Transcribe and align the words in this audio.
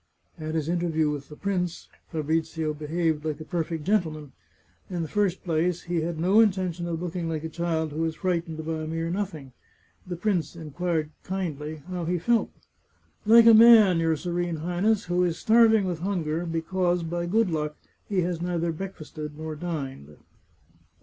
At 0.39 0.55
his 0.55 0.67
interview 0.67 1.11
with 1.11 1.29
the 1.29 1.35
prince, 1.35 1.87
Fabrizio 2.09 2.73
behaved 2.73 3.23
like 3.23 3.39
a 3.39 3.43
perfect 3.45 3.83
gentleman. 3.83 4.31
In 4.89 5.03
the 5.03 5.07
first 5.07 5.43
place, 5.43 5.83
he 5.83 6.01
had 6.01 6.19
no 6.19 6.39
intention 6.39 6.87
of 6.87 6.99
looking 6.99 7.29
like 7.29 7.43
a 7.43 7.49
child 7.49 7.91
who 7.91 8.03
is 8.05 8.15
frightened 8.15 8.65
by 8.65 8.81
a 8.81 8.87
mere 8.87 9.11
nothing. 9.11 9.51
The 10.07 10.15
prince 10.15 10.55
inquired 10.55 11.11
kindly 11.23 11.83
how 11.87 12.05
he 12.05 12.17
felt." 12.17 12.49
Like 13.27 13.45
a 13.45 13.53
man, 13.53 13.99
your 13.99 14.15
Serene 14.17 14.55
Highness, 14.55 15.03
who 15.05 15.23
is 15.23 15.37
starving 15.37 15.85
with 15.85 15.99
hunger, 15.99 16.47
because, 16.47 17.03
by 17.03 17.27
good 17.27 17.51
luck, 17.51 17.75
he 18.09 18.21
has 18.21 18.41
neither 18.41 18.71
break 18.71 18.95
fasted 18.95 19.37
nor 19.37 19.55
dined." 19.55 20.17